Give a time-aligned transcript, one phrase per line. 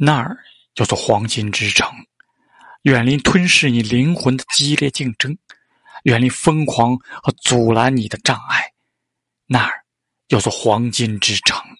[0.00, 0.38] 那儿
[0.74, 1.90] 叫做黄金之城
[2.82, 5.36] 远离吞噬你灵魂的激烈竞争
[6.04, 8.72] 远离疯狂和阻拦你的障碍
[9.46, 9.84] 那儿
[10.28, 11.77] 叫做黄金之城。